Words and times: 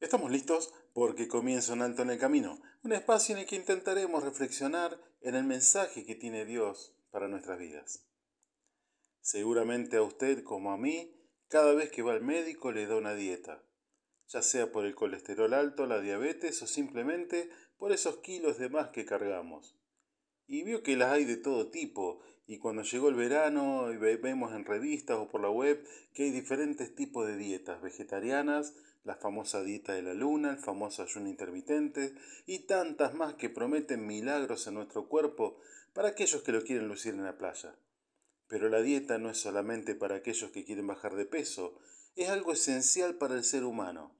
Estamos 0.00 0.30
listos 0.30 0.72
porque 0.94 1.28
comienza 1.28 1.74
un 1.74 1.82
alto 1.82 2.00
en 2.00 2.08
el 2.08 2.18
camino, 2.18 2.58
un 2.82 2.92
espacio 2.94 3.34
en 3.34 3.42
el 3.42 3.46
que 3.46 3.56
intentaremos 3.56 4.24
reflexionar 4.24 4.98
en 5.20 5.34
el 5.34 5.44
mensaje 5.44 6.06
que 6.06 6.14
tiene 6.14 6.46
Dios 6.46 6.96
para 7.10 7.28
nuestras 7.28 7.58
vidas. 7.58 8.06
Seguramente 9.20 9.98
a 9.98 10.02
usted 10.02 10.42
como 10.42 10.72
a 10.72 10.78
mí, 10.78 11.14
cada 11.48 11.74
vez 11.74 11.90
que 11.90 12.00
va 12.00 12.12
al 12.12 12.22
médico 12.22 12.72
le 12.72 12.86
da 12.86 12.96
una 12.96 13.14
dieta, 13.14 13.62
ya 14.26 14.40
sea 14.40 14.72
por 14.72 14.86
el 14.86 14.94
colesterol 14.94 15.52
alto, 15.52 15.84
la 15.84 16.00
diabetes 16.00 16.62
o 16.62 16.66
simplemente 16.66 17.50
por 17.76 17.92
esos 17.92 18.20
kilos 18.20 18.58
de 18.58 18.70
más 18.70 18.88
que 18.88 19.04
cargamos. 19.04 19.76
Y 20.46 20.62
vio 20.62 20.82
que 20.82 20.96
las 20.96 21.12
hay 21.12 21.26
de 21.26 21.36
todo 21.36 21.70
tipo, 21.70 22.22
y 22.46 22.58
cuando 22.58 22.82
llegó 22.82 23.10
el 23.10 23.16
verano 23.16 23.92
y 23.92 23.98
vemos 23.98 24.54
en 24.54 24.64
revistas 24.64 25.18
o 25.18 25.28
por 25.28 25.42
la 25.42 25.50
web 25.50 25.86
que 26.14 26.24
hay 26.24 26.30
diferentes 26.30 26.94
tipos 26.94 27.26
de 27.26 27.36
dietas 27.36 27.82
vegetarianas, 27.82 28.74
la 29.04 29.16
famosa 29.16 29.62
dieta 29.62 29.94
de 29.94 30.02
la 30.02 30.14
luna, 30.14 30.50
el 30.50 30.58
famoso 30.58 31.02
ayuno 31.02 31.28
intermitente 31.28 32.14
y 32.46 32.60
tantas 32.60 33.14
más 33.14 33.34
que 33.34 33.48
prometen 33.48 34.06
milagros 34.06 34.66
en 34.66 34.74
nuestro 34.74 35.08
cuerpo 35.08 35.58
para 35.92 36.08
aquellos 36.08 36.42
que 36.42 36.52
lo 36.52 36.62
quieren 36.62 36.88
lucir 36.88 37.14
en 37.14 37.24
la 37.24 37.38
playa. 37.38 37.74
Pero 38.46 38.68
la 38.68 38.82
dieta 38.82 39.18
no 39.18 39.30
es 39.30 39.38
solamente 39.38 39.94
para 39.94 40.16
aquellos 40.16 40.50
que 40.50 40.64
quieren 40.64 40.86
bajar 40.86 41.14
de 41.14 41.24
peso, 41.24 41.78
es 42.16 42.28
algo 42.28 42.52
esencial 42.52 43.14
para 43.14 43.34
el 43.34 43.44
ser 43.44 43.64
humano, 43.64 44.14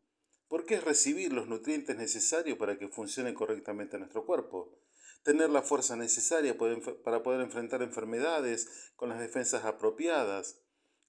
porque 0.48 0.76
es 0.76 0.84
recibir 0.84 1.32
los 1.32 1.48
nutrientes 1.48 1.96
necesarios 1.96 2.56
para 2.56 2.78
que 2.78 2.88
funcione 2.88 3.34
correctamente 3.34 3.98
nuestro 3.98 4.24
cuerpo, 4.24 4.78
tener 5.22 5.50
la 5.50 5.62
fuerza 5.62 5.96
necesaria 5.96 6.56
para 6.56 7.22
poder 7.22 7.40
enfrentar 7.40 7.82
enfermedades 7.82 8.92
con 8.96 9.10
las 9.10 9.20
defensas 9.20 9.64
apropiadas. 9.64 10.62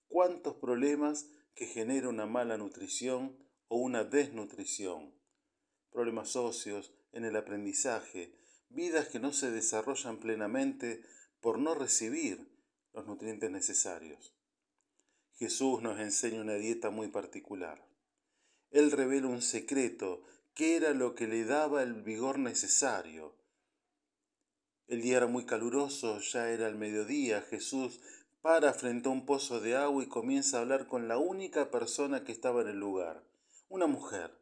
¿Cuántos 0.08 0.56
problemas 0.56 1.30
que 1.56 1.66
genera 1.66 2.10
una 2.10 2.26
mala 2.26 2.58
nutrición 2.58 3.38
o 3.74 3.78
una 3.78 4.04
desnutrición, 4.04 5.14
problemas 5.92 6.32
socios 6.32 6.92
en 7.14 7.24
el 7.24 7.38
aprendizaje, 7.38 8.36
vidas 8.68 9.08
que 9.08 9.18
no 9.18 9.32
se 9.32 9.50
desarrollan 9.50 10.20
plenamente 10.20 11.06
por 11.40 11.58
no 11.58 11.74
recibir 11.74 12.52
los 12.92 13.08
nutrientes 13.08 13.50
necesarios. 13.50 14.36
Jesús 15.38 15.82
nos 15.82 16.02
enseña 16.02 16.42
una 16.42 16.56
dieta 16.56 16.90
muy 16.90 17.08
particular. 17.08 17.88
Él 18.72 18.92
revela 18.92 19.28
un 19.28 19.42
secreto, 19.42 20.22
que 20.54 20.76
era 20.76 20.94
lo 20.94 21.16
que 21.16 21.28
le 21.28 21.46
daba 21.46 21.82
el 21.82 21.94
vigor 21.94 22.40
necesario. 22.40 23.38
El 24.88 25.02
día 25.02 25.16
era 25.16 25.28
muy 25.28 25.46
caluroso, 25.46 26.20
ya 26.20 26.50
era 26.50 26.68
el 26.68 26.76
mediodía, 26.76 27.42
Jesús 27.44 28.02
para 28.42 28.74
frente 28.74 29.08
a 29.08 29.14
un 29.14 29.26
pozo 29.26 29.62
de 29.62 29.78
agua 29.78 30.04
y 30.04 30.08
comienza 30.08 30.58
a 30.58 30.62
hablar 30.62 30.88
con 30.88 31.08
la 31.08 31.18
única 31.18 31.72
persona 31.72 32.26
que 32.26 32.34
estaba 32.34 32.64
en 32.64 32.68
el 32.68 32.78
lugar 32.78 33.32
una 33.72 33.88
mujer. 33.88 34.38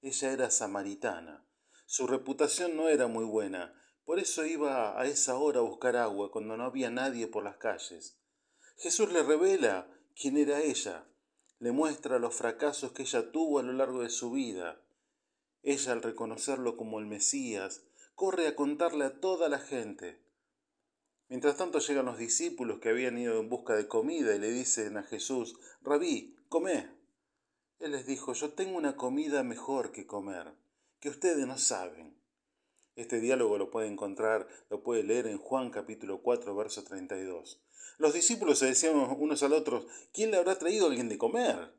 Ella 0.00 0.32
era 0.32 0.50
samaritana. 0.50 1.46
Su 1.84 2.06
reputación 2.06 2.76
no 2.76 2.88
era 2.88 3.08
muy 3.08 3.26
buena, 3.26 3.74
por 4.06 4.18
eso 4.18 4.46
iba 4.46 4.98
a 4.98 5.04
esa 5.04 5.36
hora 5.36 5.60
a 5.60 5.64
buscar 5.64 5.96
agua 5.96 6.30
cuando 6.32 6.56
no 6.56 6.64
había 6.64 6.90
nadie 6.90 7.26
por 7.26 7.44
las 7.44 7.58
calles. 7.58 8.18
Jesús 8.78 9.12
le 9.12 9.22
revela 9.22 9.86
quién 10.18 10.38
era 10.38 10.62
ella, 10.62 11.06
le 11.58 11.72
muestra 11.72 12.18
los 12.18 12.34
fracasos 12.34 12.92
que 12.92 13.02
ella 13.02 13.30
tuvo 13.30 13.58
a 13.58 13.62
lo 13.62 13.74
largo 13.74 14.00
de 14.00 14.08
su 14.08 14.30
vida. 14.30 14.80
Ella, 15.62 15.92
al 15.92 16.00
reconocerlo 16.00 16.78
como 16.78 17.00
el 17.00 17.06
Mesías, 17.06 17.82
corre 18.14 18.46
a 18.46 18.56
contarle 18.56 19.04
a 19.04 19.20
toda 19.20 19.50
la 19.50 19.58
gente. 19.58 20.24
Mientras 21.28 21.58
tanto 21.58 21.80
llegan 21.80 22.06
los 22.06 22.16
discípulos 22.16 22.80
que 22.80 22.88
habían 22.88 23.18
ido 23.18 23.38
en 23.38 23.50
busca 23.50 23.76
de 23.76 23.88
comida 23.88 24.34
y 24.34 24.38
le 24.38 24.50
dicen 24.50 24.96
a 24.96 25.02
Jesús, 25.02 25.58
Rabí, 25.82 26.34
come. 26.48 26.99
Él 27.80 27.92
les 27.92 28.04
dijo, 28.04 28.34
yo 28.34 28.52
tengo 28.52 28.76
una 28.76 28.94
comida 28.94 29.42
mejor 29.42 29.90
que 29.90 30.06
comer, 30.06 30.52
que 31.00 31.08
ustedes 31.08 31.46
no 31.46 31.56
saben. 31.56 32.14
Este 32.94 33.20
diálogo 33.20 33.56
lo 33.56 33.70
puede 33.70 33.88
encontrar, 33.88 34.46
lo 34.68 34.82
puede 34.82 35.02
leer 35.02 35.26
en 35.26 35.38
Juan 35.38 35.70
capítulo 35.70 36.20
4, 36.20 36.54
verso 36.54 36.84
32. 36.84 37.62
Los 37.96 38.12
discípulos 38.12 38.58
se 38.58 38.66
decían 38.66 38.96
unos 38.96 39.42
al 39.42 39.54
otros, 39.54 39.86
¿quién 40.12 40.30
le 40.30 40.36
habrá 40.36 40.58
traído 40.58 40.84
a 40.84 40.88
alguien 40.90 41.08
de 41.08 41.16
comer? 41.16 41.72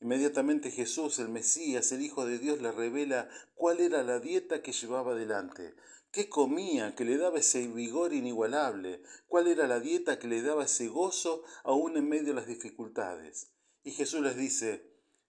Inmediatamente 0.00 0.70
Jesús, 0.70 1.18
el 1.18 1.28
Mesías, 1.28 1.92
el 1.92 2.00
Hijo 2.00 2.24
de 2.24 2.38
Dios, 2.38 2.62
le 2.62 2.72
revela 2.72 3.28
cuál 3.54 3.80
era 3.80 4.02
la 4.02 4.18
dieta 4.18 4.62
que 4.62 4.72
llevaba 4.72 5.12
adelante, 5.12 5.74
qué 6.10 6.30
comía 6.30 6.94
que 6.94 7.04
le 7.04 7.18
daba 7.18 7.38
ese 7.38 7.68
vigor 7.68 8.14
inigualable, 8.14 9.02
cuál 9.28 9.46
era 9.46 9.66
la 9.66 9.78
dieta 9.78 10.18
que 10.18 10.26
le 10.26 10.40
daba 10.40 10.64
ese 10.64 10.88
gozo 10.88 11.44
aún 11.64 11.98
en 11.98 12.08
medio 12.08 12.28
de 12.28 12.34
las 12.34 12.46
dificultades. 12.46 13.50
Y 13.82 13.92
Jesús 13.92 14.20
les 14.20 14.36
dice, 14.36 14.84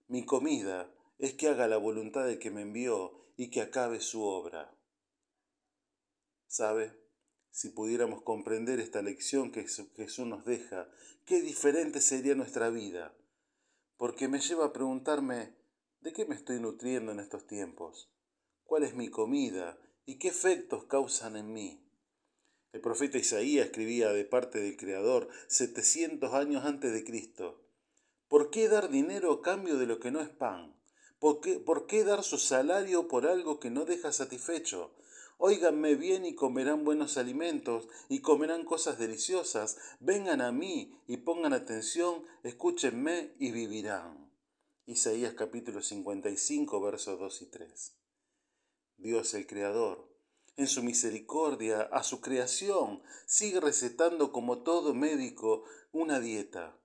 mi 0.07 0.25
comida 0.25 0.93
es 1.19 1.33
que 1.33 1.47
haga 1.47 1.67
la 1.67 1.77
voluntad 1.77 2.25
del 2.25 2.39
que 2.39 2.51
me 2.51 2.61
envió 2.61 3.13
y 3.37 3.49
que 3.49 3.61
acabe 3.61 4.01
su 4.01 4.23
obra. 4.23 4.75
¿Sabe? 6.47 6.99
Si 7.51 7.69
pudiéramos 7.69 8.21
comprender 8.23 8.79
esta 8.79 9.01
lección 9.01 9.51
que 9.51 9.65
Jesús 9.67 10.25
nos 10.25 10.45
deja, 10.45 10.89
qué 11.25 11.41
diferente 11.41 12.01
sería 12.01 12.35
nuestra 12.35 12.69
vida, 12.69 13.15
porque 13.97 14.27
me 14.27 14.39
lleva 14.39 14.65
a 14.65 14.73
preguntarme, 14.73 15.55
¿de 15.99 16.11
qué 16.13 16.25
me 16.25 16.35
estoy 16.35 16.59
nutriendo 16.59 17.11
en 17.11 17.19
estos 17.19 17.45
tiempos? 17.47 18.09
¿Cuál 18.63 18.83
es 18.83 18.95
mi 18.95 19.09
comida 19.09 19.77
y 20.05 20.17
qué 20.17 20.29
efectos 20.29 20.85
causan 20.85 21.35
en 21.35 21.53
mí? 21.53 21.85
El 22.71 22.79
profeta 22.79 23.17
Isaías 23.17 23.65
escribía 23.65 24.13
de 24.13 24.23
parte 24.23 24.59
del 24.59 24.77
Creador 24.77 25.29
700 25.47 26.33
años 26.33 26.63
antes 26.65 26.93
de 26.93 27.03
Cristo. 27.03 27.60
¿Por 28.51 28.59
qué 28.59 28.67
dar 28.67 28.89
dinero 28.89 29.31
a 29.31 29.41
cambio 29.41 29.77
de 29.77 29.85
lo 29.85 30.01
que 30.01 30.11
no 30.11 30.19
es 30.19 30.27
pan? 30.27 30.75
¿Por 31.19 31.39
qué, 31.39 31.57
¿Por 31.57 31.87
qué 31.87 32.03
dar 32.03 32.21
su 32.21 32.37
salario 32.37 33.07
por 33.07 33.25
algo 33.25 33.61
que 33.61 33.69
no 33.69 33.85
deja 33.85 34.11
satisfecho? 34.11 34.91
Óiganme 35.37 35.95
bien 35.95 36.25
y 36.25 36.35
comerán 36.35 36.83
buenos 36.83 37.17
alimentos 37.17 37.87
y 38.09 38.19
comerán 38.19 38.65
cosas 38.65 38.99
deliciosas. 38.99 39.77
Vengan 40.01 40.41
a 40.41 40.51
mí 40.51 40.99
y 41.07 41.15
pongan 41.15 41.53
atención, 41.53 42.25
escúchenme 42.43 43.33
y 43.39 43.51
vivirán. 43.51 44.29
Isaías 44.85 45.33
capítulo 45.33 45.81
55 45.81 46.81
versos 46.81 47.21
2 47.21 47.41
y 47.43 47.45
3. 47.45 47.95
Dios 48.97 49.33
el 49.33 49.47
Creador, 49.47 50.13
en 50.57 50.67
su 50.67 50.83
misericordia 50.83 51.83
a 51.83 52.03
su 52.03 52.19
creación, 52.19 53.01
sigue 53.25 53.61
recetando 53.61 54.33
como 54.33 54.61
todo 54.63 54.93
médico 54.93 55.63
una 55.93 56.19
dieta 56.19 56.80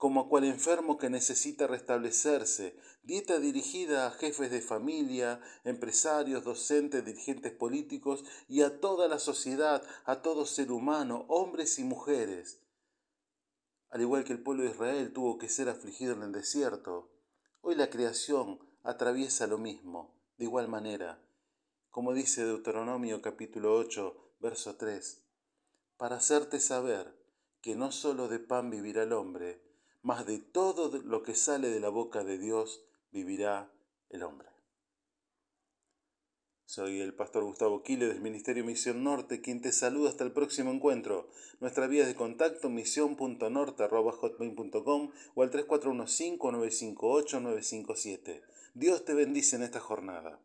como 0.00 0.22
a 0.22 0.28
cual 0.30 0.44
enfermo 0.44 0.96
que 0.96 1.10
necesita 1.10 1.66
restablecerse, 1.66 2.74
dieta 3.02 3.38
dirigida 3.38 4.06
a 4.06 4.10
jefes 4.10 4.50
de 4.50 4.62
familia, 4.62 5.42
empresarios, 5.62 6.42
docentes, 6.42 7.04
dirigentes 7.04 7.52
políticos 7.52 8.24
y 8.48 8.62
a 8.62 8.80
toda 8.80 9.08
la 9.08 9.18
sociedad, 9.18 9.82
a 10.06 10.22
todo 10.22 10.46
ser 10.46 10.72
humano, 10.72 11.26
hombres 11.28 11.78
y 11.78 11.84
mujeres. 11.84 12.62
Al 13.90 14.00
igual 14.00 14.24
que 14.24 14.32
el 14.32 14.42
pueblo 14.42 14.62
de 14.62 14.70
Israel 14.70 15.12
tuvo 15.12 15.36
que 15.36 15.50
ser 15.50 15.68
afligido 15.68 16.14
en 16.14 16.22
el 16.22 16.32
desierto, 16.32 17.10
hoy 17.60 17.74
la 17.74 17.90
creación 17.90 18.58
atraviesa 18.82 19.46
lo 19.46 19.58
mismo, 19.58 20.18
de 20.38 20.46
igual 20.46 20.66
manera, 20.66 21.22
como 21.90 22.14
dice 22.14 22.46
Deuteronomio 22.46 23.20
capítulo 23.20 23.76
8, 23.76 24.16
verso 24.40 24.76
3, 24.76 25.26
para 25.98 26.16
hacerte 26.16 26.58
saber 26.58 27.14
que 27.60 27.76
no 27.76 27.92
sólo 27.92 28.28
de 28.28 28.38
pan 28.38 28.70
vivirá 28.70 29.02
el 29.02 29.12
hombre, 29.12 29.68
mas 30.02 30.26
de 30.26 30.38
todo 30.38 30.90
lo 31.02 31.22
que 31.22 31.34
sale 31.34 31.68
de 31.68 31.80
la 31.80 31.88
boca 31.88 32.24
de 32.24 32.38
Dios 32.38 32.82
vivirá 33.12 33.70
el 34.08 34.22
hombre. 34.22 34.50
Soy 36.70 37.00
el 37.00 37.14
pastor 37.14 37.42
Gustavo 37.42 37.82
Quile 37.82 38.06
del 38.06 38.20
Ministerio 38.20 38.64
Misión 38.64 39.02
Norte, 39.02 39.40
quien 39.40 39.60
te 39.60 39.72
saluda 39.72 40.10
hasta 40.10 40.22
el 40.22 40.30
próximo 40.30 40.70
encuentro. 40.70 41.28
Nuestra 41.58 41.88
vía 41.88 42.06
de 42.06 42.14
contacto 42.14 42.70
misión.norte.com 42.70 45.10
o 45.34 45.42
al 45.42 45.50
3415-958-957. 45.50 48.42
Dios 48.74 49.04
te 49.04 49.14
bendice 49.14 49.56
en 49.56 49.64
esta 49.64 49.80
jornada. 49.80 50.38